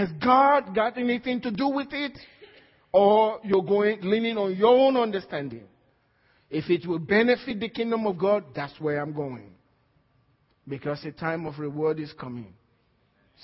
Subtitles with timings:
[0.00, 2.18] Has God got anything to do with it?
[2.90, 5.64] Or you're going, leaning on your own understanding?
[6.48, 9.50] If it will benefit the kingdom of God, that's where I'm going.
[10.66, 12.54] Because the time of reward is coming.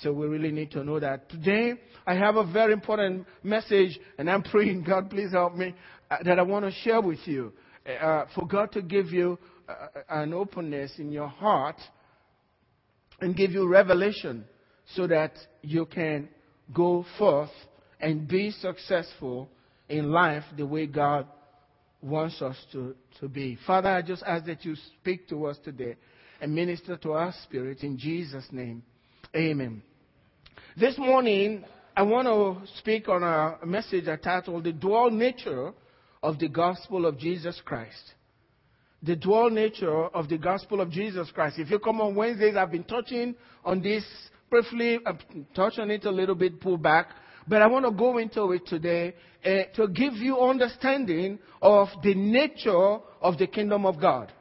[0.01, 1.29] So we really need to know that.
[1.29, 1.73] Today,
[2.07, 5.75] I have a very important message, and I'm praying, God, please help me,
[6.09, 7.53] uh, that I want to share with you.
[7.87, 9.37] Uh, for God to give you
[9.69, 11.77] uh, an openness in your heart
[13.21, 14.43] and give you revelation
[14.95, 16.29] so that you can
[16.73, 17.49] go forth
[17.99, 19.49] and be successful
[19.89, 21.27] in life the way God
[22.01, 23.57] wants us to, to be.
[23.65, 25.95] Father, I just ask that you speak to us today
[26.39, 28.83] and minister to our spirit in Jesus' name.
[29.35, 29.81] Amen.
[30.75, 35.73] This morning, I want to speak on a message I titled The Dual Nature
[36.21, 38.13] of the Gospel of Jesus Christ.
[39.03, 41.59] The dual nature of the Gospel of Jesus Christ.
[41.59, 44.03] If you come on Wednesdays, I've been touching on this
[44.49, 45.19] briefly, I've
[45.55, 47.09] touched on it a little bit, pull back.
[47.47, 49.15] But I want to go into it today
[49.45, 54.31] uh, to give you understanding of the nature of the kingdom of God.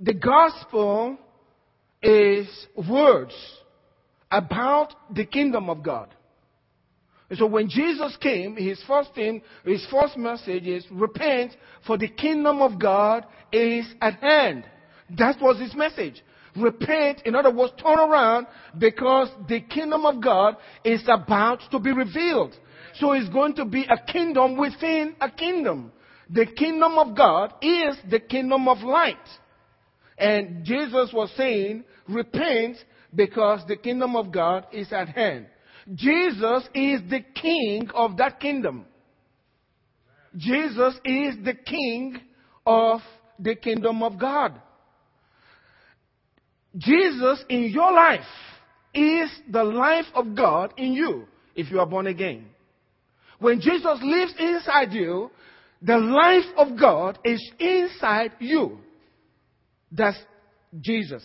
[0.00, 1.16] The gospel
[2.02, 2.48] is
[2.88, 3.34] words
[4.30, 6.08] about the kingdom of God.
[7.30, 11.52] And so when Jesus came, his first thing, his first message is repent
[11.86, 14.64] for the kingdom of God is at hand.
[15.16, 16.22] That was his message.
[16.56, 18.46] Repent, in other words, turn around
[18.78, 22.54] because the kingdom of God is about to be revealed.
[22.94, 25.90] So it's going to be a kingdom within a kingdom.
[26.30, 29.16] The kingdom of God is the kingdom of light.
[30.16, 32.76] And Jesus was saying, repent
[33.14, 35.46] because the kingdom of God is at hand.
[35.92, 38.86] Jesus is the king of that kingdom.
[40.36, 42.20] Jesus is the king
[42.66, 43.00] of
[43.38, 44.60] the kingdom of God.
[46.76, 48.20] Jesus in your life
[48.92, 52.46] is the life of God in you if you are born again.
[53.38, 55.30] When Jesus lives inside you,
[55.82, 58.78] the life of God is inside you.
[59.92, 60.18] That's
[60.80, 61.22] Jesus.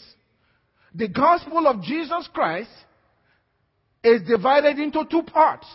[0.93, 2.69] The gospel of Jesus Christ
[4.03, 5.67] is divided into two parts.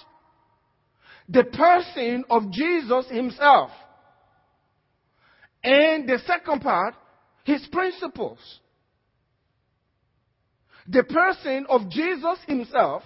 [1.29, 3.71] The person of Jesus himself.
[5.63, 6.95] And the second part,
[7.45, 8.39] his principles.
[10.89, 13.03] The person of Jesus himself.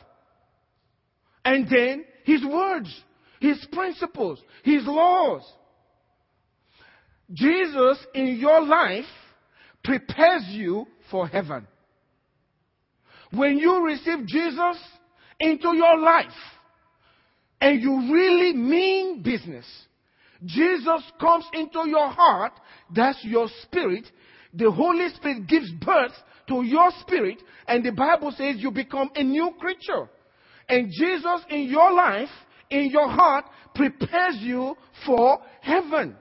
[1.45, 3.05] And then his words,
[3.41, 5.43] his principles, his laws.
[7.33, 9.05] Jesus in your life
[9.85, 11.67] prepares you for heaven.
[13.31, 14.79] When you receive Jesus
[15.39, 16.27] into your life
[17.61, 19.67] and you really mean business,
[20.45, 22.53] Jesus comes into your heart,
[22.95, 24.05] that's your spirit.
[24.55, 26.13] The Holy Spirit gives birth
[26.49, 30.09] to your spirit, and the Bible says you become a new creature.
[30.69, 32.29] And Jesus in your life,
[32.71, 33.45] in your heart,
[33.75, 34.77] prepares you
[35.07, 36.17] for heaven.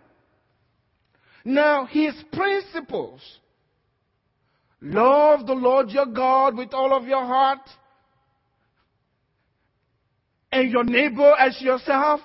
[1.44, 3.22] Now, his principles
[4.82, 7.62] love the Lord your God with all of your heart,
[10.52, 12.22] and your neighbor as yourself,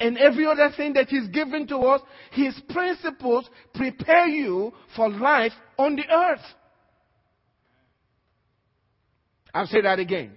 [0.00, 2.00] and every other thing that He's given to us,
[2.32, 6.44] His principles prepare you for life on the earth.
[9.54, 10.32] I'll say that again.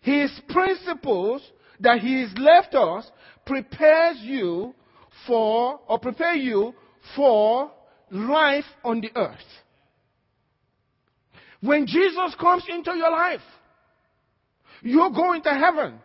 [0.00, 1.42] His principles
[1.80, 3.10] that He's left us
[3.44, 4.72] prepares you
[5.26, 6.72] for, or prepare you
[7.16, 7.72] for
[8.10, 9.38] life on the earth.
[11.60, 13.40] When Jesus comes into your life,
[14.82, 15.98] you're going to heaven.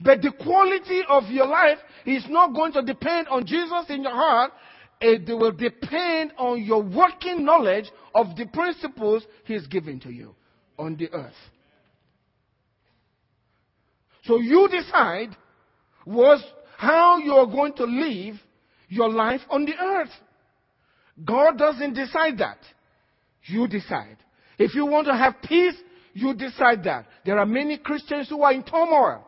[0.00, 4.14] But the quality of your life is not going to depend on Jesus in your
[4.14, 4.52] heart.
[5.00, 10.34] It will depend on your working knowledge of the principles He's given to you
[10.78, 11.32] on the earth.
[14.24, 15.36] So you decide
[16.04, 16.42] was
[16.76, 18.36] how you're going to live
[18.88, 20.10] your life on the earth.
[21.24, 22.58] God doesn't decide that.
[23.44, 24.16] You decide.
[24.58, 25.74] If you want to have peace,
[26.12, 27.06] you decide that.
[27.24, 29.26] There are many Christians who are in turmoil.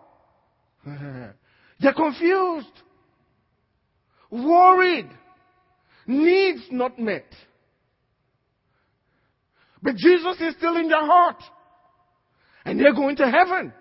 [1.80, 2.66] They're confused,
[4.30, 5.08] worried,
[6.06, 7.26] needs not met.
[9.82, 11.42] But Jesus is still in their heart.
[12.64, 13.72] And they're going to heaven.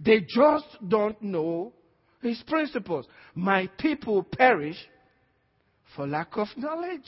[0.00, 1.72] They just don't know
[2.22, 3.06] his principles.
[3.34, 4.76] My people perish
[5.94, 7.06] for lack of knowledge.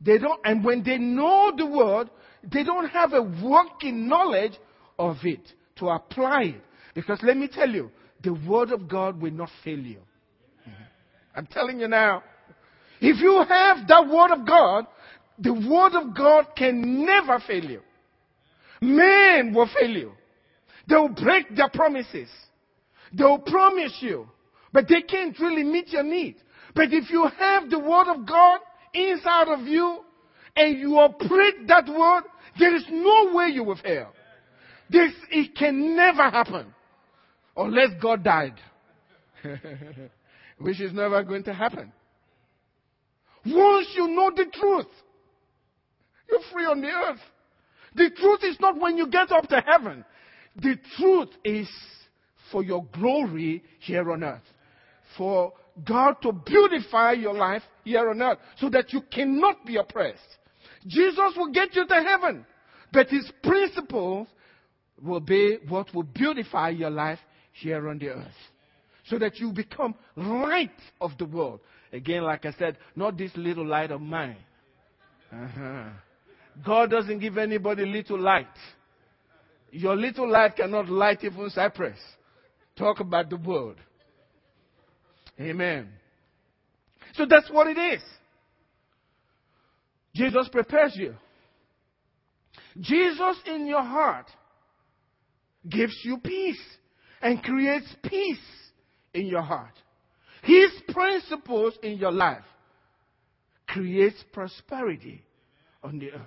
[0.00, 2.10] They don't, and when they know the word,
[2.42, 4.52] they don't have a working knowledge
[4.98, 5.40] of it
[5.76, 6.64] to apply it.
[6.94, 7.90] Because let me tell you,
[8.22, 10.00] the word of God will not fail you.
[11.34, 12.22] I'm telling you now.
[13.00, 14.86] If you have that word of God,
[15.38, 17.80] the word of God can never fail you.
[18.80, 20.12] Men will fail you.
[20.88, 22.28] They will break their promises.
[23.12, 24.28] They will promise you,
[24.72, 26.36] but they can't really meet your need.
[26.74, 28.60] But if you have the Word of God
[28.92, 30.00] inside of you
[30.54, 32.24] and you operate that Word,
[32.58, 34.12] there is no way you will fail.
[34.90, 36.66] This, it can never happen
[37.56, 38.54] unless God died,
[40.58, 41.92] which is never going to happen.
[43.44, 44.86] Once you know the truth,
[46.28, 47.20] you're free on the earth.
[47.94, 50.04] The truth is not when you get up to heaven.
[50.56, 51.68] The truth is
[52.50, 54.42] for your glory here on earth.
[55.16, 55.52] For
[55.84, 60.36] God to beautify your life here on earth so that you cannot be oppressed.
[60.86, 62.46] Jesus will get you to heaven,
[62.92, 64.28] but his principles
[65.02, 67.18] will be what will beautify your life
[67.52, 68.26] here on the earth.
[69.06, 70.70] So that you become light
[71.00, 71.60] of the world.
[71.92, 74.36] Again, like I said, not this little light of mine.
[75.32, 75.84] Uh-huh.
[76.64, 78.46] God doesn't give anybody little light.
[79.70, 81.98] Your little light cannot light even Cyprus.
[82.76, 83.76] Talk about the world.
[85.40, 85.88] Amen.
[87.14, 88.02] So that's what it is.
[90.14, 91.14] Jesus prepares you.
[92.80, 94.26] Jesus in your heart
[95.68, 96.60] gives you peace
[97.20, 98.38] and creates peace
[99.12, 99.72] in your heart.
[100.42, 102.44] His principles in your life
[103.66, 105.22] creates prosperity
[105.86, 106.20] on the earth.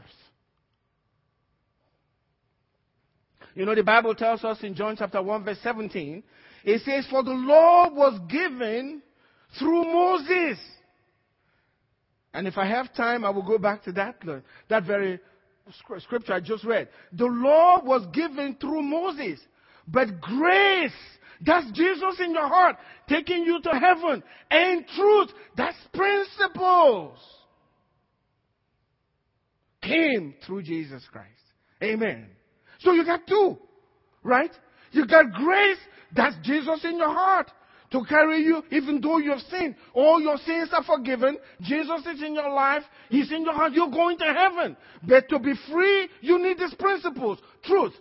[3.55, 6.23] You know, the Bible tells us in John chapter 1 verse 17,
[6.63, 9.01] it says, For the law was given
[9.57, 10.57] through Moses.
[12.33, 14.21] And if I have time, I will go back to that,
[14.69, 15.19] that very
[15.99, 16.87] scripture I just read.
[17.11, 19.39] The law was given through Moses,
[19.87, 20.91] but grace,
[21.41, 22.77] that's Jesus in your heart,
[23.09, 27.19] taking you to heaven, and truth, that's principles,
[29.89, 31.27] came through Jesus Christ.
[31.83, 32.27] Amen.
[32.79, 33.57] So you got two,
[34.23, 34.51] right?
[34.91, 35.77] You got grace,
[36.15, 37.51] that's Jesus in your heart
[37.91, 39.75] to carry you even though you have sinned.
[39.93, 41.37] All your sins are forgiven.
[41.61, 42.83] Jesus is in your life.
[43.09, 43.73] He's in your heart.
[43.73, 44.77] You're going to heaven.
[45.07, 47.39] But to be free, you need these principles.
[47.63, 47.93] Truth.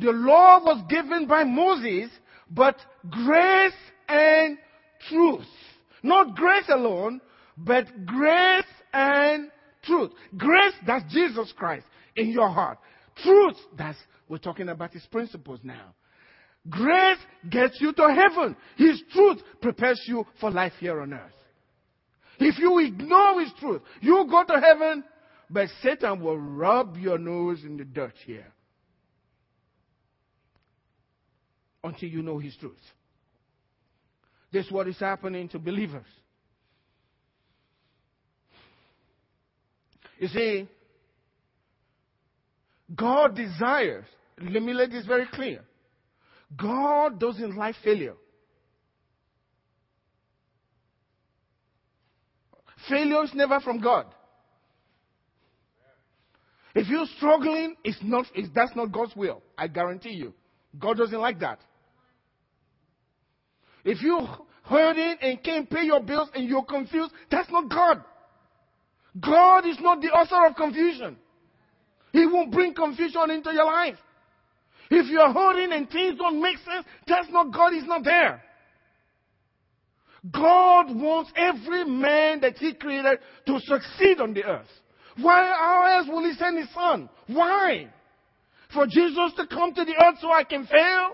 [0.00, 2.10] The law was given by Moses,
[2.50, 2.76] but
[3.10, 3.72] grace
[4.08, 4.58] and
[5.08, 5.46] truth.
[6.02, 7.20] Not grace alone,
[7.56, 9.50] but grace and
[9.82, 10.12] truth.
[10.36, 11.86] Grace, that's Jesus Christ
[12.16, 12.78] in your heart.
[13.22, 13.98] Truth, that's,
[14.28, 15.94] we're talking about his principles now.
[16.68, 17.18] Grace
[17.50, 18.56] gets you to heaven.
[18.76, 21.32] His truth prepares you for life here on earth.
[22.38, 25.04] If you ignore His truth, you go to heaven,
[25.50, 28.52] but Satan will rub your nose in the dirt here
[31.84, 32.72] until you know His truth.
[34.52, 36.06] This is what is happening to believers.
[40.22, 40.68] You see,
[42.94, 44.04] God desires,
[44.40, 45.64] let me make this very clear.
[46.56, 48.14] God doesn't like failure.
[52.88, 54.06] Failure is never from God.
[56.76, 59.42] If you're struggling, it's not, it's, that's not God's will.
[59.58, 60.34] I guarantee you.
[60.78, 61.58] God doesn't like that.
[63.84, 64.28] If you're
[64.62, 68.04] hurting and can't pay your bills and you're confused, that's not God.
[69.20, 71.16] God is not the author of confusion.
[72.12, 73.96] He won't bring confusion into your life.
[74.90, 78.42] If you're hurting and things don't make sense, that's not God is not there.
[80.30, 84.68] God wants every man that He created to succeed on the earth.
[85.20, 87.08] Why else will He send His Son?
[87.26, 87.88] Why?
[88.72, 91.10] For Jesus to come to the earth so I can fail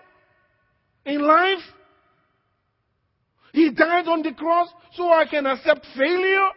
[1.07, 1.65] in life?
[3.53, 6.49] He died on the cross so I can accept failure?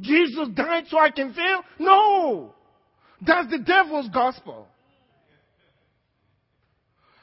[0.00, 1.62] Jesus died so I can fail?
[1.78, 2.54] No!
[3.24, 4.66] That's the devil's gospel.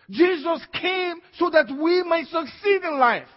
[0.10, 3.28] Jesus came so that we might succeed in life.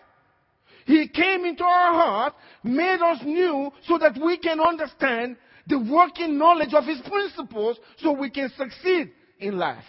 [0.87, 5.37] He came into our heart, made us new so that we can understand
[5.67, 9.85] the working knowledge of His principles so we can succeed in life.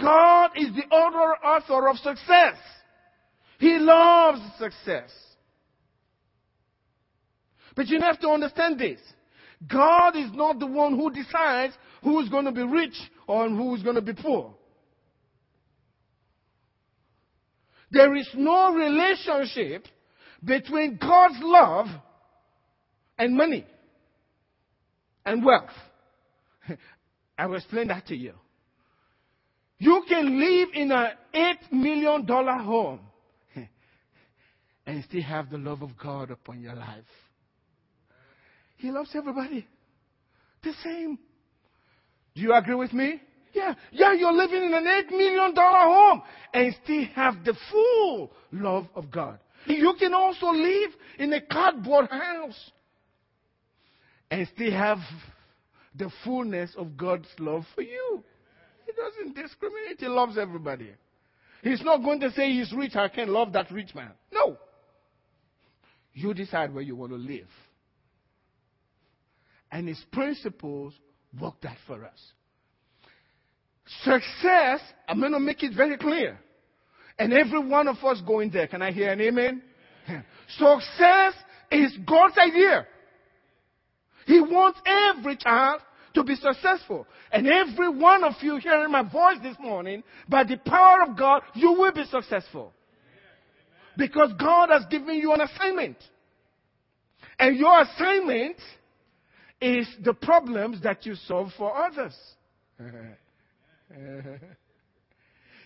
[0.00, 2.56] God is the author of success.
[3.58, 5.10] He loves success.
[7.80, 9.00] But you have to understand this.
[9.66, 11.72] God is not the one who decides
[12.02, 12.92] who is going to be rich
[13.26, 14.54] or who is going to be poor.
[17.90, 19.86] There is no relationship
[20.44, 21.86] between God's love
[23.16, 23.64] and money
[25.24, 25.70] and wealth.
[27.38, 28.34] I will explain that to you.
[29.78, 33.00] You can live in an $8 million home
[34.86, 37.06] and still have the love of God upon your life.
[38.80, 39.66] He loves everybody
[40.62, 41.18] the same.
[42.34, 43.20] Do you agree with me?
[43.52, 46.22] Yeah, yeah, you're living in an $8 million home
[46.54, 49.38] and still have the full love of God.
[49.66, 52.70] You can also live in a cardboard house
[54.30, 54.98] and still have
[55.94, 58.22] the fullness of God's love for you.
[58.86, 60.90] He doesn't discriminate, He loves everybody.
[61.62, 64.12] He's not going to say he's rich, I can't love that rich man.
[64.32, 64.56] No.
[66.14, 67.48] You decide where you want to live.
[69.70, 70.94] And His principles
[71.38, 72.20] work that for us.
[74.02, 76.38] Success, I'm going to make it very clear.
[77.18, 78.66] And every one of us going there.
[78.66, 79.62] Can I hear an amen?
[80.48, 81.34] Success
[81.70, 82.86] is God's idea.
[84.26, 85.80] He wants every child
[86.14, 87.06] to be successful.
[87.32, 91.42] And every one of you hearing my voice this morning, by the power of God,
[91.54, 92.72] you will be successful.
[93.96, 95.96] Because God has given you an assignment.
[97.38, 98.56] And your assignment
[99.60, 102.16] is the problems that you solve for others.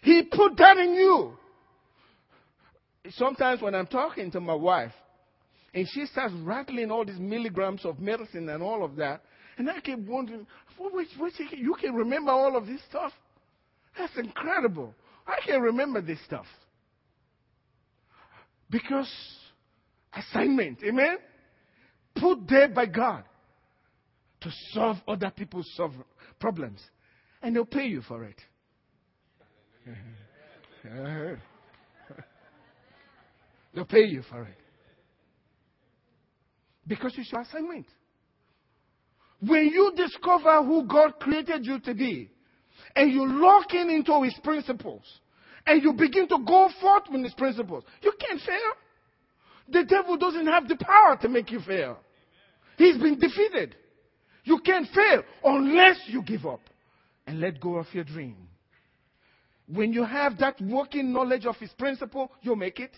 [0.02, 1.36] he put that in you.
[3.10, 4.92] Sometimes when I'm talking to my wife,
[5.74, 9.22] and she starts rattling all these milligrams of medicine and all of that,
[9.58, 10.46] and I keep wondering,
[10.76, 13.12] what, what, you can remember all of this stuff?
[13.96, 14.94] That's incredible.
[15.26, 16.46] I can remember this stuff.
[18.70, 19.08] Because
[20.12, 21.18] assignment, amen?
[22.16, 23.24] Put there by God
[24.44, 25.68] to solve other people's
[26.38, 26.80] problems.
[27.42, 28.36] And they'll pay you for it.
[33.74, 34.58] they'll pay you for it.
[36.86, 37.86] Because it's your assignment.
[39.40, 42.30] When you discover who God created you to be,
[42.94, 45.02] and you lock in into His principles,
[45.66, 48.72] and you begin to go forth with His principles, you can't fail.
[49.70, 51.98] The devil doesn't have the power to make you fail.
[52.76, 53.76] He's been defeated.
[54.44, 56.60] You can't fail unless you give up
[57.26, 58.36] and let go of your dream.
[59.66, 62.92] When you have that working knowledge of His principle, you'll make it.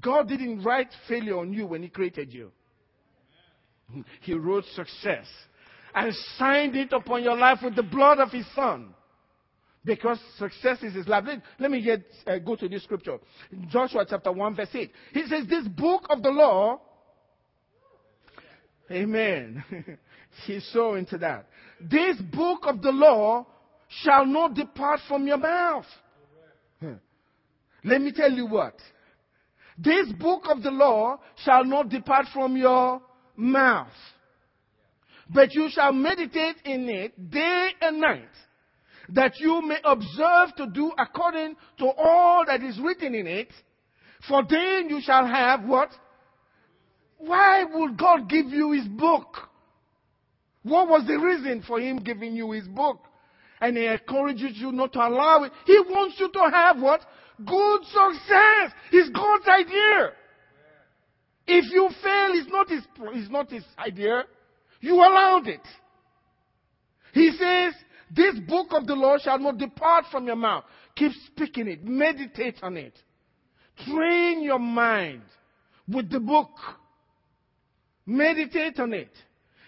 [0.00, 2.52] God didn't write failure on you when He created you.
[4.20, 5.26] He wrote success
[5.94, 8.94] and signed it upon your life with the blood of His Son.
[9.84, 11.24] Because success is His life.
[11.58, 13.18] Let, me get, uh, go to this scripture.
[13.68, 14.90] Joshua chapter 1 verse 8.
[15.12, 16.80] He says, this book of the law,
[18.90, 19.64] Amen.
[20.46, 21.46] He's so into that.
[21.80, 23.46] This book of the law
[24.02, 25.86] shall not depart from your mouth.
[27.84, 28.74] Let me tell you what.
[29.78, 33.00] This book of the law shall not depart from your
[33.36, 33.88] mouth.
[35.28, 38.28] But you shall meditate in it day and night,
[39.10, 43.52] that you may observe to do according to all that is written in it.
[44.28, 45.90] For then you shall have what?
[47.18, 49.36] Why would God give you his book?
[50.62, 52.98] What was the reason for him giving you his book?
[53.60, 55.52] And he encourages you not to allow it.
[55.64, 57.00] He wants you to have what?
[57.38, 58.72] Good success.
[58.92, 60.12] It's God's idea.
[61.46, 62.82] If you fail, it's not his,
[63.14, 64.24] it's not his idea.
[64.80, 65.60] You allowed it.
[67.12, 67.74] He says,
[68.14, 70.64] this book of the law shall not depart from your mouth.
[70.96, 71.84] Keep speaking it.
[71.84, 72.98] Meditate on it.
[73.84, 75.22] Train your mind
[75.88, 76.50] with the book.
[78.06, 79.10] Meditate on it.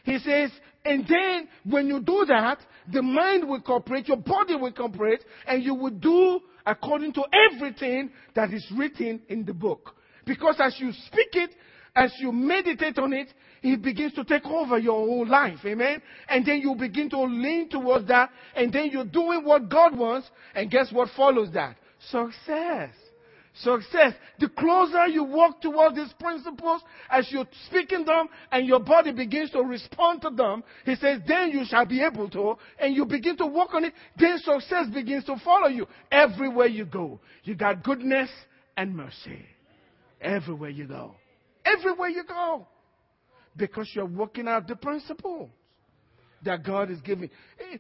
[0.05, 0.51] He says,
[0.85, 2.59] and then when you do that,
[2.91, 8.11] the mind will cooperate, your body will cooperate, and you will do according to everything
[8.35, 9.95] that is written in the book.
[10.25, 11.55] Because as you speak it,
[11.95, 13.29] as you meditate on it,
[13.63, 15.59] it begins to take over your whole life.
[15.65, 16.01] Amen.
[16.29, 20.31] And then you begin to lean towards that, and then you're doing what God wants,
[20.55, 21.77] and guess what follows that?
[22.11, 22.91] Success.
[23.63, 24.15] Success.
[24.39, 29.51] The closer you walk towards these principles, as you're speaking them and your body begins
[29.51, 33.37] to respond to them, he says, then you shall be able to, and you begin
[33.39, 35.89] to work on it, then success begins to follow you.
[36.13, 38.31] Everywhere you go, you got goodness
[38.77, 39.45] and mercy.
[40.21, 41.15] Everywhere you go.
[41.65, 42.67] Everywhere you go.
[43.57, 45.51] Because you're working out the principles
[46.45, 47.31] that God is giving.
[47.59, 47.79] Eh,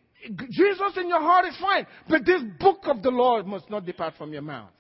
[0.51, 4.15] Jesus in your heart is fine, but this book of the Lord must not depart
[4.19, 4.71] from your mouth.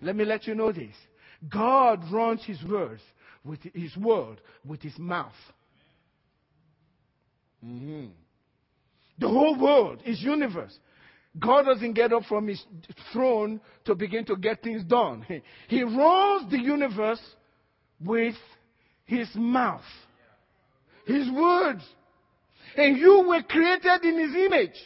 [0.00, 0.94] Let me let you know this.
[1.48, 3.02] God runs his words
[3.44, 5.32] with his word with his mouth.
[7.64, 8.06] Mm-hmm.
[9.18, 10.78] The whole world, his universe.
[11.38, 12.62] God doesn't get up from his
[13.12, 15.24] throne to begin to get things done.
[15.68, 17.20] He runs the universe
[18.00, 18.34] with
[19.04, 19.82] his mouth,
[21.06, 21.82] his words.
[22.76, 24.76] And you were created in his image.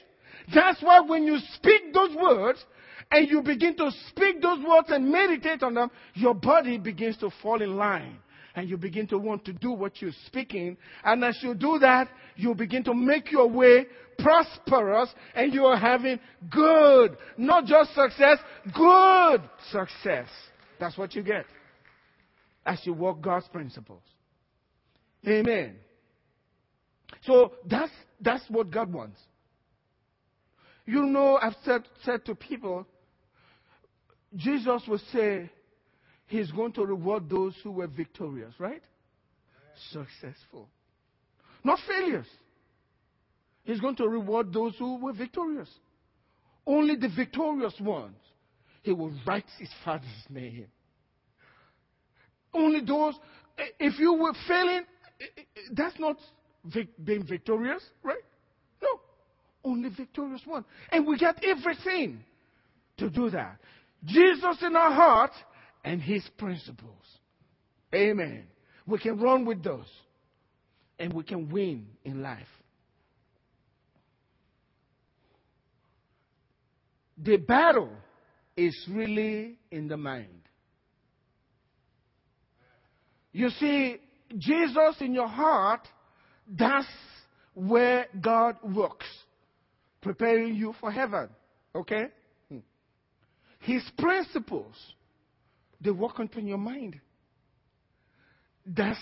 [0.55, 2.65] That's why when you speak those words,
[3.11, 7.31] and you begin to speak those words and meditate on them, your body begins to
[7.43, 8.19] fall in line
[8.55, 10.77] and you begin to want to do what you're speaking.
[11.05, 13.87] And as you do that, you begin to make your way
[14.19, 18.39] prosperous and you are having good, not just success,
[18.75, 20.29] good success.
[20.79, 21.47] That's what you get
[22.65, 24.03] as you walk God's principles.
[25.27, 25.77] Amen.
[27.23, 29.21] So that's, that's what God wants.
[30.87, 32.87] You know, I've said, said to people,
[34.37, 35.51] Jesus will say,
[36.27, 38.83] He's going to reward those who were victorious, right?
[39.91, 40.69] Successful.
[41.65, 42.27] Not failures.
[43.65, 45.69] He's going to reward those who were victorious.
[46.67, 48.17] Only the victorious ones,
[48.83, 50.67] He will write His Father's name.
[52.55, 53.15] Only those,
[53.79, 54.83] if you were failing,
[55.73, 56.17] that's not
[57.05, 58.23] being victorious, right?
[58.83, 58.89] No.
[59.65, 60.65] Only victorious one.
[60.91, 62.21] And we get everything
[62.99, 63.59] to do that.
[64.05, 65.33] Jesus in our heart
[65.85, 67.05] and his principles.
[67.95, 68.45] Amen.
[68.87, 69.91] We can run with those
[70.99, 72.47] and we can win in life.
[77.23, 77.91] The battle
[78.57, 80.41] is really in the mind.
[83.33, 83.97] You see,
[84.37, 85.87] Jesus in your heart,
[86.49, 86.87] that's
[87.55, 89.07] where God works,
[90.01, 91.29] preparing you for heaven.
[91.75, 92.07] Okay?
[93.61, 94.75] His principles,
[95.81, 96.99] they work upon your mind.
[98.67, 98.99] That's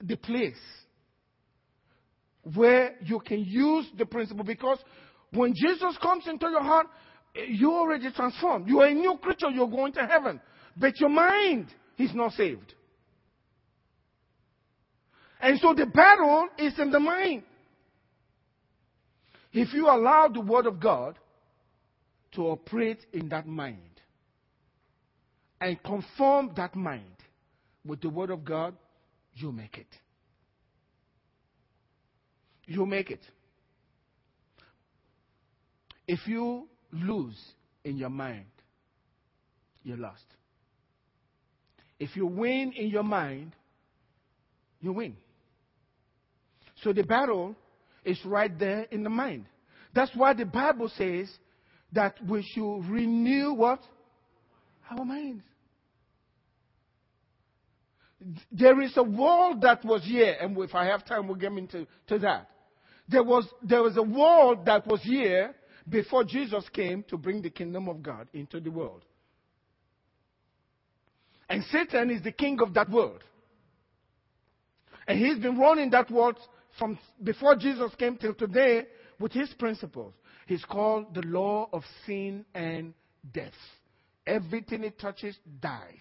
[0.00, 0.54] the place
[2.54, 4.78] where you can use the principle because
[5.32, 6.86] when Jesus comes into your heart,
[7.48, 8.68] you're already transformed.
[8.68, 10.40] You are a new creature, you're going to heaven.
[10.76, 12.74] But your mind is not saved.
[15.40, 17.42] And so the battle is in the mind.
[19.52, 21.18] If you allow the Word of God
[22.32, 23.87] to operate in that mind
[25.60, 27.16] and conform that mind
[27.84, 28.74] with the Word of God,
[29.34, 29.86] you make it.
[32.66, 33.22] You make it.
[36.06, 37.38] If you lose
[37.84, 38.46] in your mind,
[39.82, 40.24] you're lost.
[41.98, 43.52] If you win in your mind,
[44.80, 45.16] you win.
[46.82, 47.56] So the battle
[48.04, 49.46] is right there in the mind.
[49.94, 51.28] That's why the Bible says
[51.92, 53.80] that we should renew what?
[54.90, 55.44] Our minds.
[58.50, 61.86] There is a world that was here, and if I have time, we'll get into
[62.08, 62.50] to that.
[63.08, 65.54] There was, there was a world that was here
[65.88, 69.04] before Jesus came to bring the kingdom of God into the world.
[71.48, 73.24] And Satan is the king of that world.
[75.06, 76.36] And he's been running that world
[76.78, 78.86] from before Jesus came till today
[79.18, 80.12] with his principles.
[80.46, 82.92] He's called the law of sin and
[83.32, 83.52] death.
[84.28, 85.94] Everything it touches dies.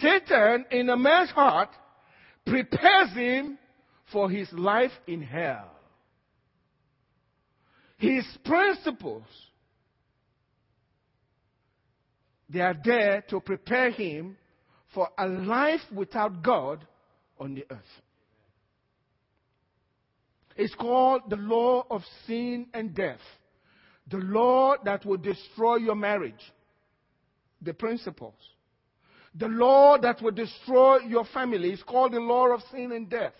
[0.00, 1.68] Satan, in a man's heart,
[2.44, 3.56] prepares him
[4.10, 5.70] for his life in hell.
[7.98, 9.22] His principles,
[12.50, 14.36] they are there to prepare him
[14.92, 16.84] for a life without God
[17.38, 18.02] on the earth.
[20.56, 23.20] It's called the law of sin and death.
[24.08, 26.52] The law that will destroy your marriage.
[27.62, 28.34] The principles.
[29.34, 33.34] The law that will destroy your family is called the law of sin and death.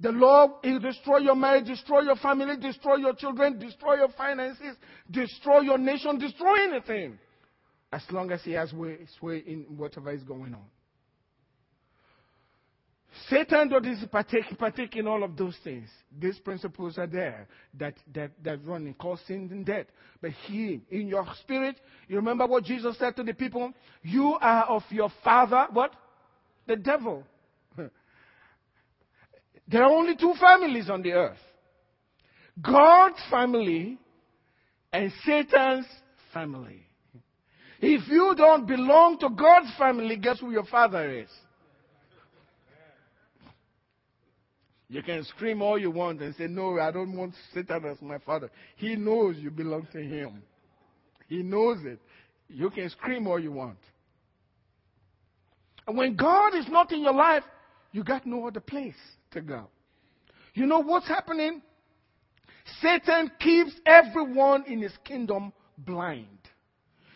[0.00, 4.76] The law will destroy your marriage, destroy your family, destroy your children, destroy your finances,
[5.10, 7.18] destroy your nation, destroy anything.
[7.92, 8.70] As long as he has
[9.20, 10.64] sway in whatever is going on.
[13.28, 15.88] Satan doesn't partake, partake in all of those things.
[16.18, 17.46] These principles are there
[17.78, 19.86] that, that, that run and cause sin and death.
[20.20, 21.76] But he, in your spirit,
[22.08, 23.72] you remember what Jesus said to the people?
[24.02, 25.94] You are of your father, what?
[26.66, 27.22] The devil.
[29.68, 31.38] there are only two families on the earth.
[32.60, 33.98] God's family
[34.92, 35.86] and Satan's
[36.32, 36.80] family.
[37.80, 41.28] If you don't belong to God's family, guess who your father is?
[44.88, 48.18] You can scream all you want and say, No, I don't want Satan as my
[48.18, 48.50] father.
[48.76, 50.42] He knows you belong to him.
[51.28, 51.98] He knows it.
[52.48, 53.78] You can scream all you want.
[55.86, 57.44] And when God is not in your life,
[57.92, 58.94] you got no other place
[59.32, 59.68] to go.
[60.54, 61.62] You know what's happening?
[62.80, 66.38] Satan keeps everyone in his kingdom blind.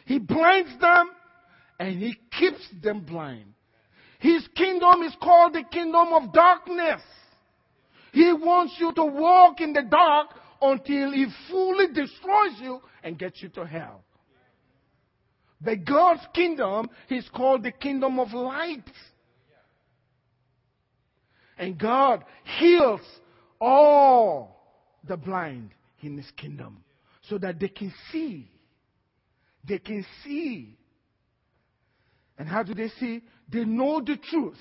[0.04, 1.10] He blinds them
[1.78, 3.54] and he keeps them blind.
[4.18, 7.00] His kingdom is called the kingdom of darkness.
[8.12, 10.28] He wants you to walk in the dark
[10.60, 14.02] until He fully destroys you and gets you to hell.
[15.60, 18.84] But God's kingdom is called the kingdom of light.
[21.58, 22.24] And God
[22.58, 23.00] heals
[23.60, 24.58] all
[25.04, 26.84] the blind in his kingdom
[27.28, 28.48] so that they can see.
[29.64, 30.78] They can see.
[32.38, 33.22] And how do they see?
[33.48, 34.58] They know the truth.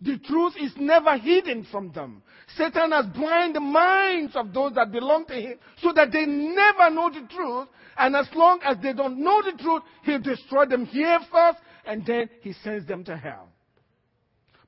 [0.00, 2.22] The truth is never hidden from them.
[2.56, 6.90] Satan has blinded the minds of those that belong to him so that they never
[6.90, 7.68] know the truth.
[7.96, 12.06] And as long as they don't know the truth, he'll destroy them here first and
[12.06, 13.48] then he sends them to hell.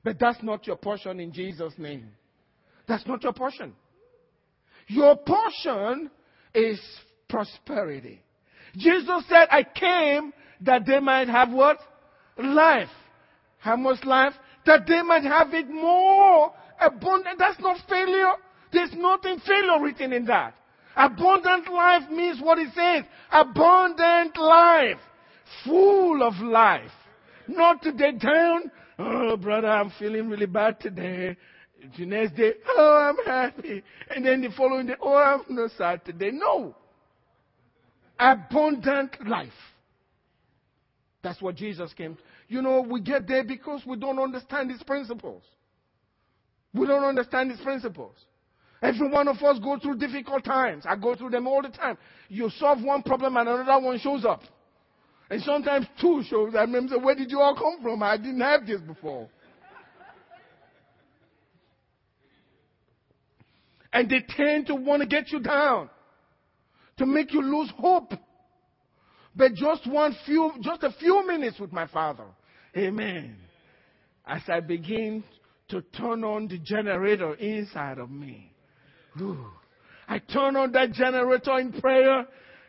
[0.03, 2.09] But that's not your portion in Jesus' name.
[2.87, 3.73] That's not your portion.
[4.87, 6.11] Your portion
[6.53, 6.81] is
[7.29, 8.21] prosperity.
[8.75, 11.77] Jesus said, I came that they might have what?
[12.37, 12.89] Life.
[13.59, 14.33] How much life?
[14.65, 17.39] That they might have it more abundant.
[17.39, 18.33] That's not failure.
[18.71, 20.55] There's nothing failure written in that.
[20.95, 23.05] Abundant life means what it says.
[23.31, 24.99] Abundant life.
[25.65, 26.91] Full of life.
[27.47, 28.71] Not to today down.
[28.99, 31.35] Oh, brother, I'm feeling really bad today.
[31.97, 33.83] The next day, oh, I'm happy.
[34.09, 36.29] And then the following day, oh, I'm not sad today.
[36.31, 36.75] No.
[38.19, 39.49] Abundant life.
[41.23, 42.17] That's what Jesus came.
[42.51, 45.41] You know, we get there because we don't understand these principles.
[46.73, 48.13] We don't understand these principles.
[48.81, 50.83] Every one of us go through difficult times.
[50.85, 51.97] I go through them all the time.
[52.27, 54.41] You solve one problem and another one shows up.
[55.29, 56.49] And sometimes two shows.
[56.49, 56.55] Up.
[56.59, 58.03] I remember, where did you all come from?
[58.03, 59.29] I didn't have this before.
[63.93, 65.89] And they tend to want to get you down,
[66.97, 68.11] to make you lose hope.
[69.33, 72.25] But just one few, just a few minutes with my father.
[72.75, 73.35] Amen.
[74.25, 75.23] As I begin
[75.69, 78.51] to turn on the generator inside of me.
[79.19, 79.45] Ooh.
[80.07, 82.25] I turn on that generator in prayer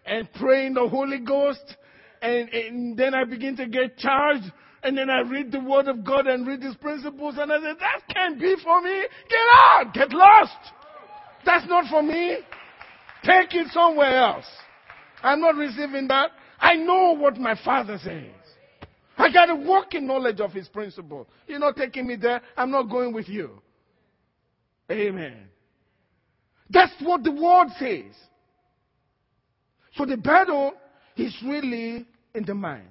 [0.07, 1.77] and pray in the Holy Ghost.
[2.21, 4.51] And, and then I begin to get charged.
[4.85, 7.37] And then I read the Word of God and read His principles.
[7.39, 9.03] And I say, that can't be for me.
[9.29, 9.95] Get out.
[9.95, 10.73] Get lost.
[11.45, 12.39] That's not for me.
[13.25, 14.47] Take it somewhere else.
[15.23, 16.31] I'm not receiving that.
[16.59, 18.42] I know what my Father says.
[19.17, 21.29] I got walk in knowledge of His principle.
[21.47, 22.41] You're not taking me there.
[22.57, 23.61] I'm not going with you.
[24.91, 25.49] Amen.
[26.71, 28.15] That's what the word says.
[29.95, 30.73] So the battle
[31.17, 32.89] is really in the mind.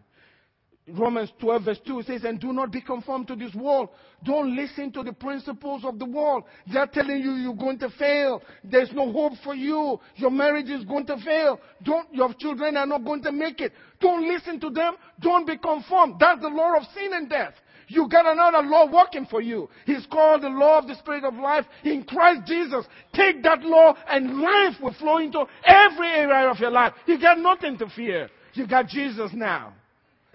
[0.88, 3.89] Romans 12 verse 2 says, and do not be conformed to this world.
[4.24, 6.44] Don't listen to the principles of the world.
[6.72, 8.41] They're telling you you're going to fail.
[8.63, 10.00] There's no hope for you.
[10.15, 11.60] Your marriage is going to fail.
[11.84, 13.74] Don't, your children are not going to make it.
[14.00, 14.96] Don't listen to them.
[15.20, 16.15] Don't be conformed.
[16.20, 17.54] That's the law of sin and death.
[17.88, 19.70] You got another law working for you.
[19.86, 22.86] It's called the law of the Spirit of life in Christ Jesus.
[23.13, 26.94] Take that law and life will flow into every area of your life.
[27.06, 28.30] You got nothing to fear.
[28.54, 29.74] You got Jesus now.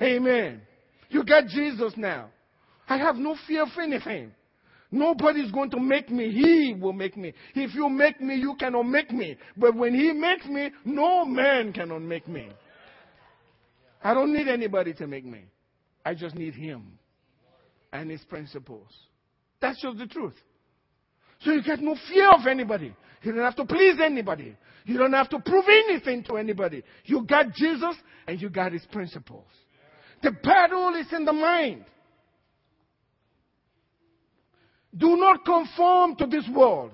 [0.01, 0.61] Amen.
[1.09, 2.31] You got Jesus now.
[2.89, 4.33] I have no fear of anything.
[4.91, 6.31] Nobody's going to make me.
[6.31, 7.33] He will make me.
[7.55, 9.37] If you make me, you cannot make me.
[9.57, 12.49] But when He makes me, no man cannot make me.
[14.03, 15.45] I don't need anybody to make me.
[16.05, 16.99] I just need Him
[17.93, 18.89] and His principles.
[19.61, 20.35] That's just the truth.
[21.41, 22.95] So you get no fear of anybody.
[23.23, 24.57] You don't have to please anybody.
[24.85, 26.85] You don't have to prove anything to anybody.
[27.05, 27.97] You got Jesus
[28.29, 29.47] and you got His principles.
[30.27, 31.85] The battle is in the mind.
[34.97, 36.91] Do not conform to this world.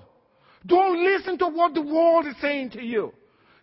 [0.67, 3.11] Don't listen to what the world is saying to you.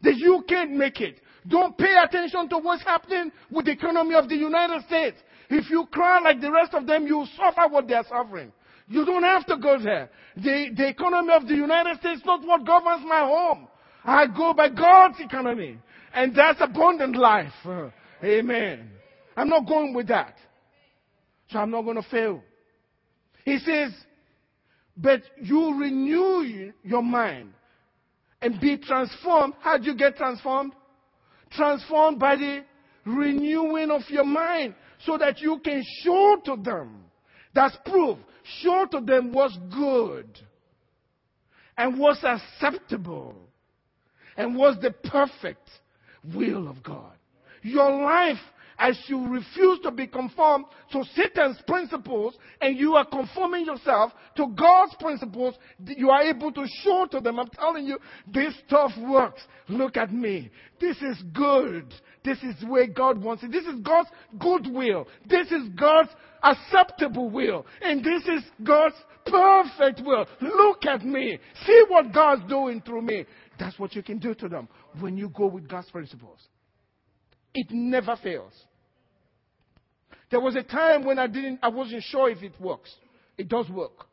[0.03, 1.21] That you can't make it.
[1.47, 5.19] Don't pay attention to what's happening with the economy of the United States.
[5.49, 8.51] If you cry like the rest of them, you suffer what they're suffering.
[8.89, 10.11] You don't have to go there.
[10.35, 13.69] The, the economy of the United States is not what governs my home.
[14.03, 15.79] I go by God's economy.
[16.13, 17.53] And that's abundant life.
[18.25, 19.00] Amen.
[19.37, 20.37] I'm not going with that.
[21.51, 22.43] So I'm not going to fail.
[23.45, 23.93] He says,
[24.97, 27.53] but you renew your mind
[28.43, 29.55] and be transformed.
[29.61, 30.73] How do you get transformed?
[31.51, 32.65] Transformed by the
[33.05, 37.05] renewing of your mind so that you can show to them.
[37.55, 38.19] That's proof.
[38.63, 40.39] Show to them what's good
[41.77, 43.35] and what's acceptable
[44.37, 45.69] and what's the perfect
[46.35, 47.13] will of God.
[47.63, 48.39] Your life
[48.81, 54.47] as you refuse to be conformed to Satan's principles and you are conforming yourself to
[54.59, 59.43] God's principles, you are able to show to them, I'm telling you, this stuff works.
[59.69, 60.51] Look at me.
[60.81, 61.93] This is good.
[62.25, 63.53] This is where God wants it.
[63.53, 65.07] This is God's good will.
[65.29, 66.11] This is God's
[66.43, 67.67] acceptable will.
[67.83, 70.27] And this is God's perfect will.
[70.41, 71.39] Look at me.
[71.67, 73.27] See what God's doing through me.
[73.59, 74.69] That's what you can do to them
[75.01, 76.39] when you go with God's principles.
[77.53, 78.55] It never fails.
[80.31, 82.95] There was a time when I didn't, I wasn't sure if it works.
[83.37, 84.07] It does work.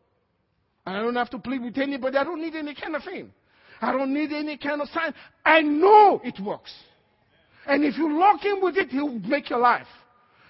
[0.86, 2.18] And I don't have to plead with anybody.
[2.18, 3.32] I don't need any kind of thing.
[3.82, 5.14] I don't need any kind of sign.
[5.46, 6.74] I know it works.
[7.68, 9.88] And if you lock in with it, he'll make your life.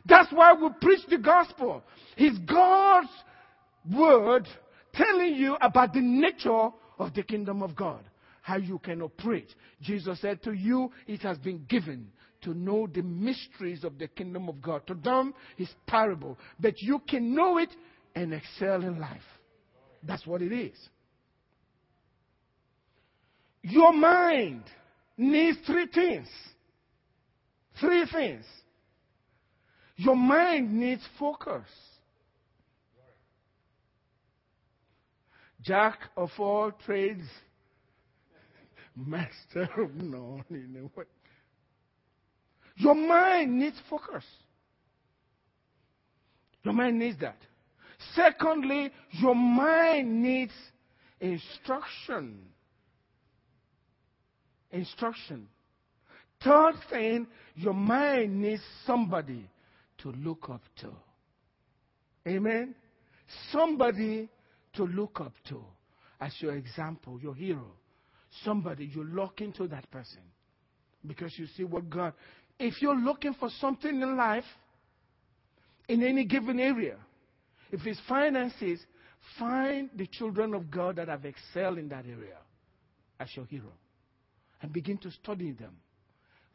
[0.05, 1.83] That's why we preach the gospel.
[2.15, 3.09] It's God's
[3.93, 4.47] word
[4.93, 8.03] telling you about the nature of the kingdom of God,
[8.41, 9.53] how you can operate.
[9.81, 12.07] Jesus said to you, it has been given
[12.47, 14.87] to know the mysteries of the kingdom of God.
[14.87, 17.69] To them, it's parable, but you can know it
[18.15, 19.21] and excel in life.
[20.01, 20.77] That's what it is.
[23.63, 24.63] Your mind
[25.17, 26.29] needs three things.
[27.81, 28.45] Three things.
[29.97, 31.67] Your mind needs focus.
[35.61, 37.27] Jack of all trades,
[38.95, 40.45] master of none.
[40.49, 41.07] You know what?
[42.77, 44.23] Your mind needs focus.
[46.63, 47.37] Your mind needs that.
[48.13, 50.53] Secondly, your mind needs
[51.19, 52.39] instruction.
[54.71, 55.47] Instruction.
[56.43, 59.49] Third thing, your mind needs somebody
[59.99, 60.91] to look up to.
[62.27, 62.75] Amen?
[63.51, 64.29] Somebody
[64.73, 65.63] to look up to
[66.19, 67.71] as your example, your hero.
[68.43, 70.21] Somebody you look into that person.
[71.05, 72.13] Because you see what God.
[72.59, 74.45] If you're looking for something in life,
[75.87, 76.97] in any given area,
[77.71, 78.79] if it's finances,
[79.37, 82.37] find the children of God that have excelled in that area
[83.19, 83.71] as your hero.
[84.61, 85.75] And begin to study them.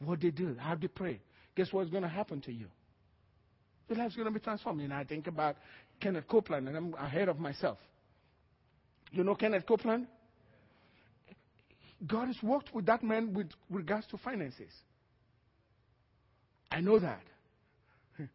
[0.05, 1.21] What they do, how they pray.
[1.55, 2.67] Guess what's going to happen to you?
[3.89, 4.81] Your life's going to be transformed.
[4.81, 5.57] And I think about
[6.01, 7.79] Kenneth Copeland, and I'm ahead of myself.
[9.13, 10.09] You know Kenneth Copeland?
[12.07, 14.73] God has worked with that man with regards to finances.
[16.73, 17.23] I know that.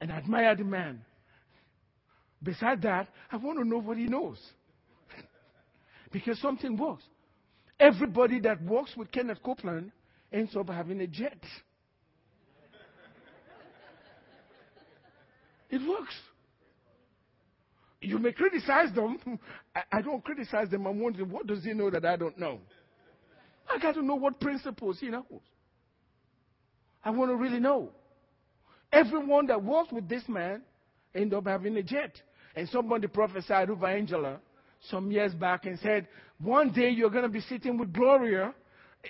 [0.00, 1.00] And I admire the man.
[2.42, 4.38] Besides that, I want to know what he knows.
[6.12, 7.02] because something works.
[7.80, 9.92] Everybody that works with Kenneth Copeland
[10.32, 11.38] ends up having a jet.
[15.68, 16.14] It works.
[18.00, 19.18] You may criticize them.
[19.74, 20.86] I, I don't criticize them.
[20.86, 22.60] I'm wondering, what does he know that I don't know?
[23.68, 25.24] I got to know what principles he knows.
[27.06, 27.90] I want to really know.
[28.92, 30.62] Everyone that works with this man
[31.14, 32.20] end up having a jet.
[32.56, 34.40] And somebody prophesied over Angela
[34.90, 36.08] some years back and said,
[36.42, 38.52] one day you're going to be sitting with Gloria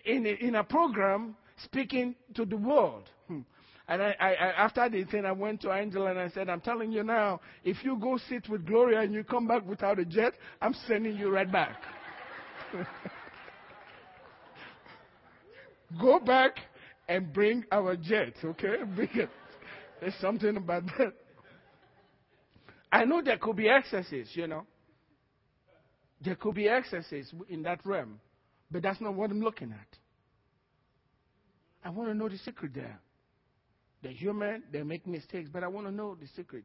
[0.05, 3.09] in a, in a program speaking to the world.
[3.29, 3.41] Hmm.
[3.89, 6.93] And I, I, after the thing, I went to Angela and I said, I'm telling
[6.93, 10.35] you now, if you go sit with Gloria and you come back without a jet,
[10.61, 11.81] I'm sending you right back.
[15.99, 16.59] go back
[17.09, 18.77] and bring our jet, okay?
[18.97, 19.29] Because
[20.01, 21.13] there's something about that.
[22.93, 24.67] I know there could be excesses, you know.
[26.25, 28.21] There could be excesses in that realm,
[28.71, 29.99] but that's not what I'm looking at.
[31.85, 32.99] I want to know the secret there.
[34.03, 36.65] They're human, they make mistakes, but I want to know the secret.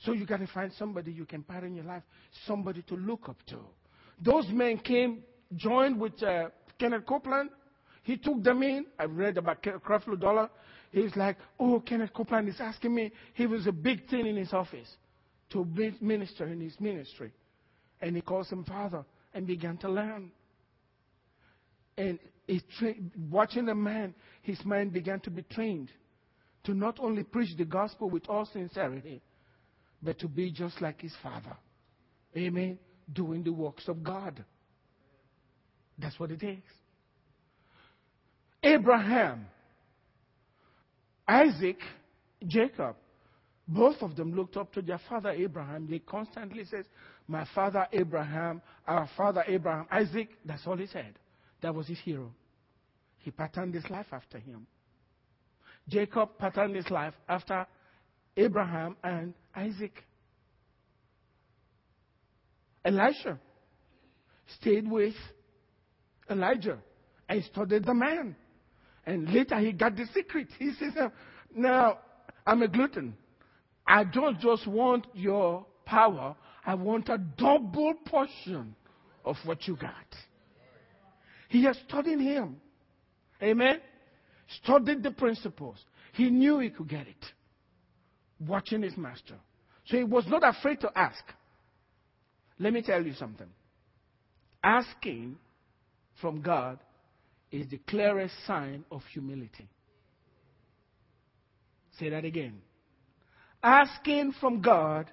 [0.00, 2.02] So you got to find somebody you can pattern your life,
[2.46, 3.58] somebody to look up to.
[4.22, 5.22] Those men came,
[5.54, 7.50] joined with uh, Kenneth Copeland.
[8.06, 8.86] He took them in.
[9.00, 10.48] I read about Creflo Dollar.
[10.92, 13.10] He's like, oh, Kenneth Copeland is asking me.
[13.34, 14.86] He was a big thing in his office
[15.50, 15.66] to
[16.00, 17.32] minister in his ministry.
[18.00, 20.30] And he calls him father and began to learn.
[21.98, 22.20] And
[22.78, 22.94] tra-
[23.28, 25.90] watching the man, his mind began to be trained
[26.62, 29.20] to not only preach the gospel with all sincerity,
[30.00, 31.56] but to be just like his father.
[32.36, 32.78] Amen.
[33.12, 34.44] Doing the works of God.
[35.98, 36.70] That's what it takes.
[38.66, 39.46] Abraham,
[41.28, 41.78] Isaac,
[42.44, 42.96] Jacob,
[43.68, 45.86] both of them looked up to their father Abraham.
[45.88, 46.84] They constantly says,
[47.28, 51.16] "My father Abraham, our father Abraham, Isaac." That's all he said.
[51.60, 52.32] That was his hero.
[53.18, 54.66] He patterned his life after him.
[55.88, 57.66] Jacob patterned his life after
[58.36, 60.04] Abraham and Isaac.
[62.84, 63.38] Elisha
[64.58, 65.14] stayed with
[66.28, 66.78] Elijah
[67.28, 68.36] and studied the man.
[69.06, 70.48] And later he got the secret.
[70.58, 70.92] He says,
[71.54, 71.98] Now,
[72.46, 73.16] I'm a glutton.
[73.86, 78.74] I don't just want your power, I want a double portion
[79.24, 79.92] of what you got.
[81.48, 82.56] He has studied him.
[83.40, 83.80] Amen?
[84.62, 85.78] Studied the principles.
[86.14, 87.24] He knew he could get it.
[88.40, 89.36] Watching his master.
[89.86, 91.22] So he was not afraid to ask.
[92.58, 93.46] Let me tell you something.
[94.64, 95.36] Asking
[96.20, 96.78] from God
[97.50, 99.68] is the clearest sign of humility.
[101.98, 102.60] Say that again.
[103.62, 105.10] Asking from God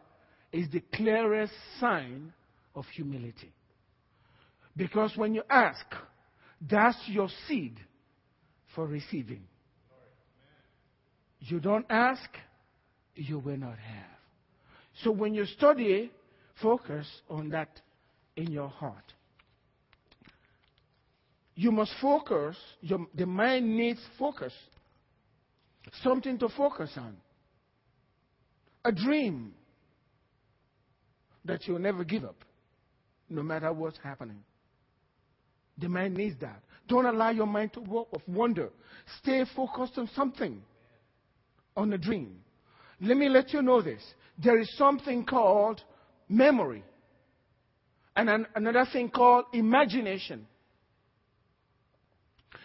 [0.52, 2.34] is the clearest sign
[2.76, 3.54] of humility.
[4.76, 5.86] Because when you ask,
[6.70, 7.80] that's your seed
[8.76, 9.44] for receiving.
[11.40, 12.30] You don't ask,
[13.16, 14.14] you will not have.
[15.04, 16.12] So when you study,
[16.62, 17.82] focus on that
[18.36, 19.13] in your heart.
[21.56, 24.54] You must focus, your, the mind needs focus,
[26.02, 27.16] something to focus on,
[28.86, 29.54] a dream
[31.46, 32.44] that you'll never give up,
[33.30, 34.40] no matter what's happening.
[35.78, 36.62] The mind needs that.
[36.88, 38.70] Don't allow your mind to walk of wonder.
[39.22, 40.62] Stay focused on something,
[41.76, 42.40] on a dream.
[43.02, 44.02] Let me let you know this.
[44.42, 45.82] There is something called
[46.30, 46.84] memory,
[48.16, 50.48] and an, another thing called imagination.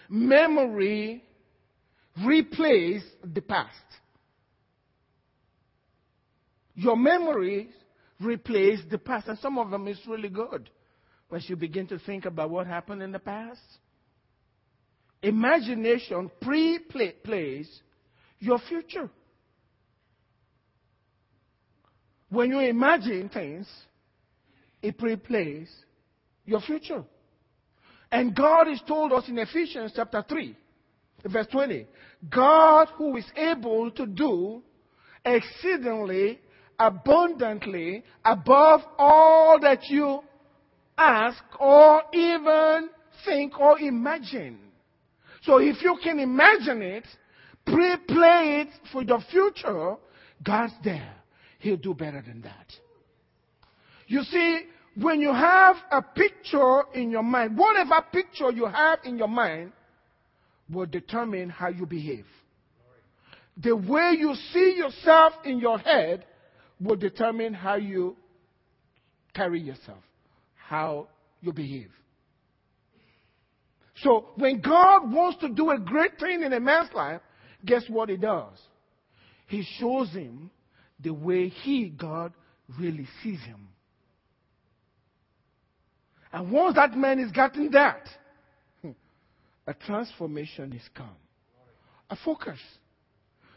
[0.08, 1.22] Memory
[2.20, 3.74] replays the past.
[6.74, 7.68] Your memories
[8.20, 10.70] replace the past, and some of them is really good
[11.30, 13.60] once you begin to think about what happened in the past.
[15.22, 17.68] Imagination pre plays
[18.38, 19.10] your future.
[22.30, 23.66] When you imagine things,
[24.80, 25.68] it pre plays
[26.44, 27.04] your future.
[28.10, 30.56] And God has told us in Ephesians chapter 3,
[31.26, 31.86] verse 20,
[32.30, 34.62] God who is able to do
[35.24, 36.40] exceedingly
[36.78, 40.20] abundantly above all that you
[40.96, 42.88] ask or even
[43.24, 44.58] think or imagine.
[45.42, 47.04] So if you can imagine it,
[47.66, 49.96] pre-play it for the future,
[50.42, 51.14] God's there.
[51.58, 52.72] He'll do better than that.
[54.06, 54.60] You see,
[55.00, 59.72] when you have a picture in your mind, whatever picture you have in your mind
[60.70, 62.26] will determine how you behave.
[63.56, 66.24] The way you see yourself in your head
[66.80, 68.16] will determine how you
[69.34, 70.02] carry yourself,
[70.56, 71.08] how
[71.40, 71.90] you behave.
[74.02, 77.20] So when God wants to do a great thing in a man's life,
[77.64, 78.58] guess what he does?
[79.46, 80.50] He shows him
[81.00, 82.32] the way he, God,
[82.78, 83.68] really sees him.
[86.32, 88.06] And once that man is gotten that,
[88.82, 88.90] hmm,
[89.66, 91.16] a transformation is come.
[92.10, 92.58] A focus.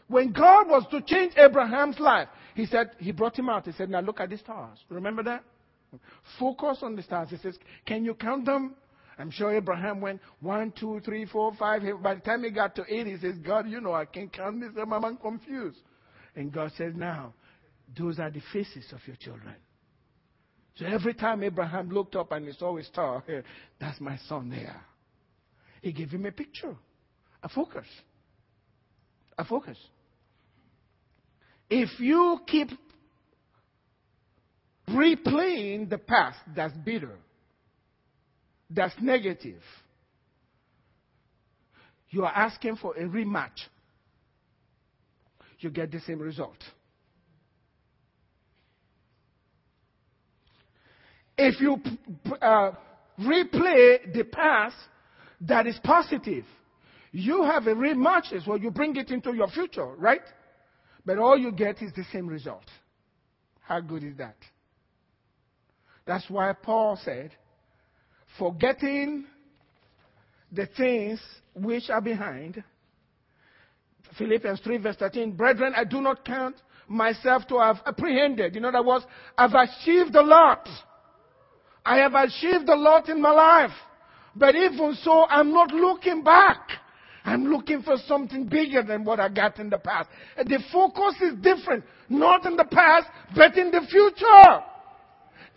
[0.08, 3.64] When God was to change Abraham's life, he said, he brought him out.
[3.64, 4.78] He said, now look at the stars.
[4.88, 5.42] Remember that?
[6.38, 7.30] Focus on the stars.
[7.30, 8.74] He says, can you count them?
[9.18, 11.82] I'm sure Abraham went one, two, three, four, five.
[12.02, 14.60] By the time he got to eight, he says, God, you know, I can't count
[14.60, 14.70] this.
[14.76, 15.78] I'm confused.
[16.34, 17.34] And God says, now,
[17.96, 19.54] those are the faces of your children.
[20.76, 23.22] So every time Abraham looked up and he saw a star,
[23.78, 24.80] that's my son there.
[25.82, 26.74] He gave him a picture,
[27.42, 27.86] a focus.
[29.36, 29.76] A focus.
[31.68, 32.70] If you keep
[34.88, 37.16] replaying the past that's bitter,
[38.70, 39.62] that's negative,
[42.10, 43.58] you are asking for a rematch.
[45.58, 46.58] You get the same result.
[51.44, 51.76] If you
[52.40, 52.70] uh,
[53.18, 54.76] replay the past
[55.40, 56.44] that is positive,
[57.10, 58.58] you have a rematch as well.
[58.58, 60.20] You bring it into your future, right?
[61.04, 62.62] But all you get is the same result.
[63.60, 64.36] How good is that?
[66.06, 67.32] That's why Paul said,
[68.38, 69.24] forgetting
[70.52, 71.20] the things
[71.56, 72.62] which are behind.
[74.16, 76.54] Philippians 3 verse 13, brethren, I do not count
[76.86, 78.54] myself to have apprehended.
[78.54, 79.04] In other words,
[79.36, 80.68] I've achieved a lot.
[81.84, 83.72] I have achieved a lot in my life.
[84.34, 86.70] But even so, I'm not looking back.
[87.24, 90.08] I'm looking for something bigger than what I got in the past.
[90.36, 91.84] The focus is different.
[92.08, 94.64] Not in the past, but in the future.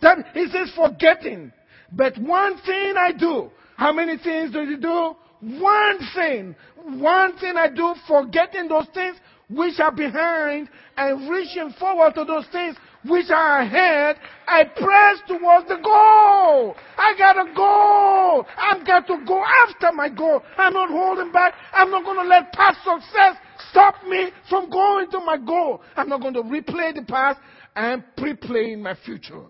[0.02, 1.52] That he says forgetting.
[1.90, 3.50] But one thing I do.
[3.76, 5.16] How many things do you do?
[5.40, 6.54] One thing.
[6.84, 9.16] One thing I do, forgetting those things
[9.48, 12.76] which are behind and reaching forward to those things
[13.08, 14.16] which are ahead,
[14.46, 16.76] I press towards the goal.
[16.96, 18.46] I got a goal.
[18.56, 20.42] I've got to go after my goal.
[20.56, 21.54] I'm not holding back.
[21.72, 23.36] I'm not going to let past success
[23.70, 25.82] stop me from going to my goal.
[25.96, 27.40] I'm not going to replay the past.
[27.74, 29.42] I'm pre-playing my future.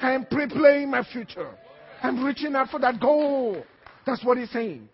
[0.00, 1.50] I'm pre-playing my future.
[2.02, 3.62] I'm reaching out for that goal.
[4.06, 4.88] That's what he's saying.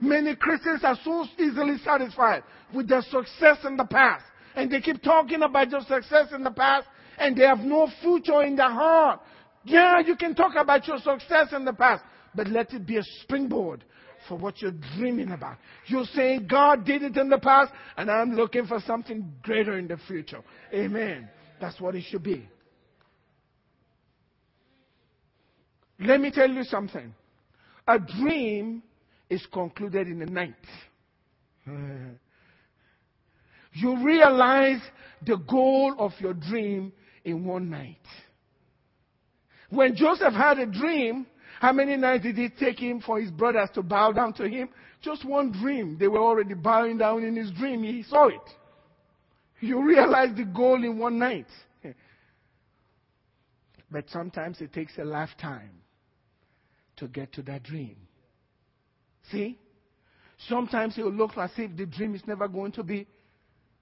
[0.00, 2.42] Many Christians are so easily satisfied
[2.74, 4.24] with their success in the past
[4.56, 6.88] and they keep talking about your success in the past
[7.18, 9.20] and they have no future in their heart.
[9.64, 12.04] Yeah, you can talk about your success in the past,
[12.34, 13.84] but let it be a springboard
[14.28, 15.56] for what you're dreaming about.
[15.86, 19.88] You're saying God did it in the past and I'm looking for something greater in
[19.88, 20.42] the future.
[20.72, 21.28] Amen.
[21.60, 22.48] That's what it should be.
[25.98, 27.14] Let me tell you something.
[27.88, 28.82] A dream
[29.30, 30.54] is concluded in the night.
[33.78, 34.80] You realize
[35.26, 36.92] the goal of your dream
[37.26, 37.98] in one night.
[39.68, 41.26] When Joseph had a dream,
[41.60, 44.68] how many nights did it take him for his brothers to bow down to him?
[45.02, 45.96] Just one dream.
[45.98, 47.82] They were already bowing down in his dream.
[47.82, 48.40] He saw it.
[49.60, 51.48] You realize the goal in one night.
[53.88, 55.70] But sometimes it takes a lifetime
[56.96, 57.96] to get to that dream.
[59.30, 59.60] See?
[60.48, 63.06] Sometimes it will look as if the dream is never going to be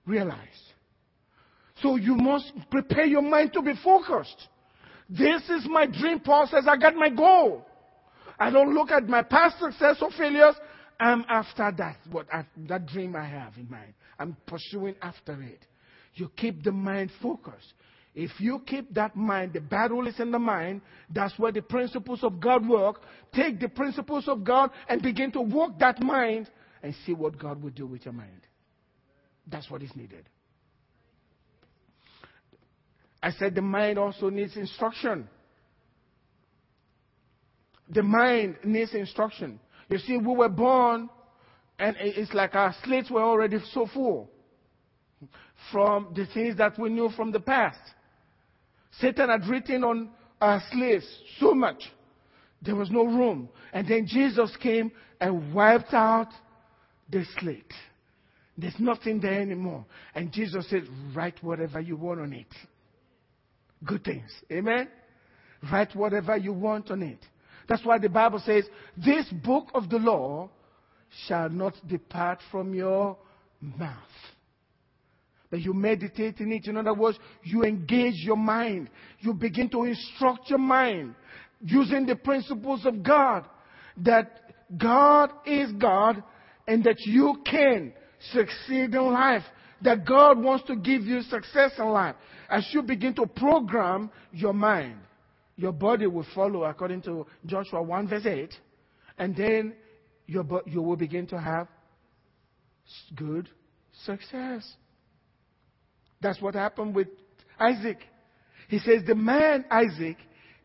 [0.04, 0.73] realized.
[1.82, 4.48] So you must prepare your mind to be focused.
[5.08, 6.20] This is my dream.
[6.50, 7.66] Says, I got my goal.
[8.38, 10.54] I don't look at my past success or failures.
[10.98, 13.94] I'm after that, what I, that dream I have in mind.
[14.18, 15.66] I'm pursuing after it.
[16.14, 17.74] You keep the mind focused.
[18.14, 20.82] If you keep that mind, the battle is in the mind.
[21.10, 23.02] That's where the principles of God work.
[23.34, 26.48] Take the principles of God and begin to work that mind
[26.82, 28.46] and see what God will do with your mind.
[29.48, 30.28] That's what is needed.
[33.24, 35.26] I said the mind also needs instruction.
[37.88, 39.58] The mind needs instruction.
[39.88, 41.08] You see, we were born,
[41.78, 44.28] and it's like our slates were already so full
[45.72, 47.80] from the things that we knew from the past.
[49.00, 51.06] Satan had written on our slates
[51.40, 51.82] so much.
[52.60, 53.48] There was no room.
[53.72, 56.28] And then Jesus came and wiped out
[57.08, 57.72] the slate.
[58.58, 59.86] There's nothing there anymore.
[60.14, 60.82] And Jesus said,
[61.14, 62.54] write whatever you want on it.
[63.84, 64.30] Good things.
[64.50, 64.88] Amen?
[65.70, 67.18] Write whatever you want on it.
[67.68, 68.64] That's why the Bible says,
[68.96, 70.50] this book of the law
[71.26, 73.16] shall not depart from your
[73.60, 73.96] mouth.
[75.50, 76.66] But you meditate in it.
[76.66, 78.90] In other words, you engage your mind.
[79.20, 81.14] You begin to instruct your mind
[81.60, 83.44] using the principles of God.
[83.98, 84.40] That
[84.76, 86.22] God is God
[86.66, 87.92] and that you can
[88.32, 89.44] succeed in life.
[89.82, 92.16] That God wants to give you success in life.
[92.48, 94.96] As you begin to program your mind,
[95.56, 98.54] your body will follow according to Joshua 1 verse 8.
[99.18, 99.74] And then
[100.26, 101.68] your, you will begin to have
[103.14, 103.48] good
[104.04, 104.68] success.
[106.20, 107.08] That's what happened with
[107.58, 107.98] Isaac.
[108.68, 110.16] He says the man Isaac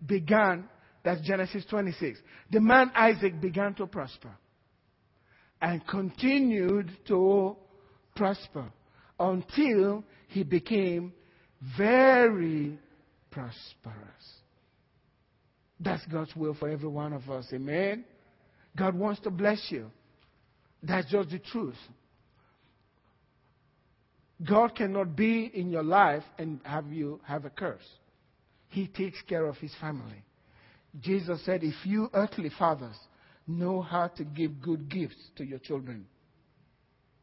[0.05, 0.69] began,
[1.03, 2.19] that's Genesis 26.
[2.51, 4.31] The man Isaac began to prosper
[5.61, 7.57] and continued to
[8.15, 8.71] prosper
[9.19, 11.13] until he became
[11.77, 12.77] very
[13.31, 13.55] prosperous.
[15.79, 17.47] That's God's will for every one of us.
[17.53, 18.03] Amen.
[18.77, 19.91] God wants to bless you.
[20.83, 21.77] That's just the truth.
[24.47, 27.87] God cannot be in your life and have you have a curse.
[28.69, 30.23] He takes care of his family.
[31.01, 32.95] Jesus said, If you earthly fathers
[33.47, 36.05] know how to give good gifts to your children.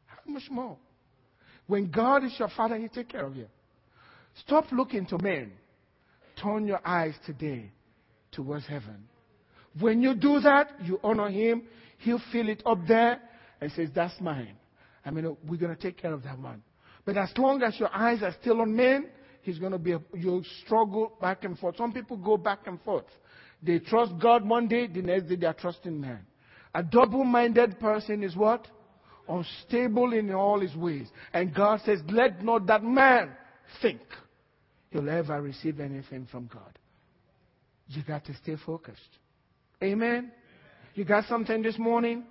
[0.06, 0.76] How much more?
[1.66, 3.46] When God is your father, He take care of you.
[4.40, 5.52] Stop looking to men.
[6.40, 7.70] Turn your eyes today
[8.32, 9.08] towards heaven.
[9.78, 11.62] When you do that, you honor Him.
[11.98, 13.20] He'll feel it up there
[13.60, 14.56] and says, That's mine.
[15.04, 16.62] I mean, we're going to take care of that one.
[17.04, 19.08] But as long as your eyes are still on men,
[19.42, 21.76] He's going to be, a, you'll struggle back and forth.
[21.76, 23.04] Some people go back and forth.
[23.62, 26.26] They trust God one day, the next day they are trusting man.
[26.74, 28.66] A double minded person is what?
[29.28, 31.08] Unstable in all his ways.
[31.32, 33.30] And God says, Let not that man
[33.82, 34.00] think
[34.90, 36.78] he'll ever receive anything from God.
[37.88, 39.00] You got to stay focused.
[39.82, 40.08] Amen?
[40.08, 40.32] Amen.
[40.94, 42.24] You got something this morning?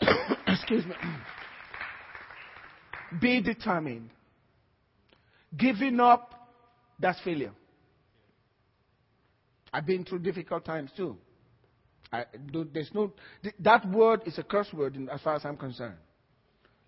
[0.46, 0.94] Excuse me.
[3.20, 4.10] Be determined.
[5.56, 6.50] Giving up,
[6.98, 7.52] that's failure.
[9.72, 11.16] I've been through difficult times too.
[12.12, 12.24] I,
[12.72, 13.12] there's no,
[13.60, 15.96] that word is a curse word as far as I'm concerned.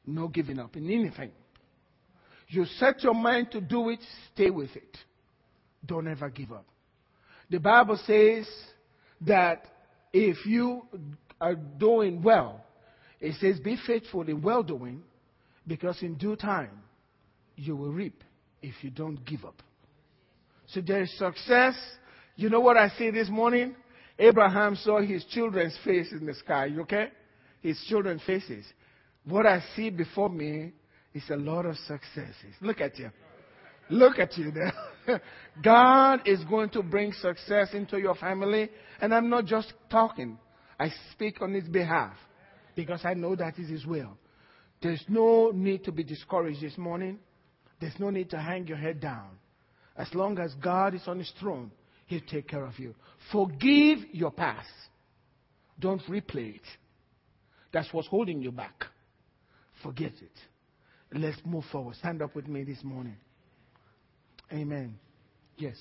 [0.07, 1.33] No giving up in anything.
[2.49, 4.01] You set your mind to do it,
[4.33, 4.97] stay with it.
[5.85, 6.65] Don't ever give up.
[7.51, 8.49] The Bible says
[9.23, 9.67] that
[10.13, 10.83] if you
[11.41, 12.65] are doing well,
[13.21, 15.03] it says, be faithful in well doing,
[15.67, 16.71] because in due time
[17.57, 18.23] you will reap
[18.63, 19.63] if you don't give up.
[20.69, 21.75] So there is success
[22.39, 23.75] you know what I say this morning?
[24.19, 27.09] Abraham saw his children's face in the sky, okay?
[27.61, 28.65] His children's faces.
[29.25, 30.73] What I see before me
[31.15, 32.55] is a lot of successes.
[32.61, 33.11] Look at you.
[33.91, 35.21] Look at you there.
[35.63, 38.71] God is going to bring success into your family.
[39.01, 40.39] And I'm not just talking,
[40.79, 42.15] I speak on his behalf
[42.75, 44.17] because I know that is his will.
[44.83, 47.19] There's no need to be discouraged this morning.
[47.81, 49.31] There's no need to hang your head down.
[49.97, 51.73] As long as God is on his throne,
[52.09, 52.95] he'll take care of you.
[53.31, 54.69] Forgive your past.
[55.79, 56.63] Don't replay it.
[57.73, 58.87] That's what's holding you back.
[59.83, 61.17] Forget it.
[61.17, 61.95] Let's move forward.
[61.97, 63.17] Stand up with me this morning.
[64.53, 64.99] Amen.
[65.57, 65.77] Yes.